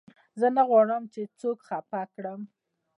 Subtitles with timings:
[0.39, 2.41] زه نه غواړم، چي څوک خفه کړم.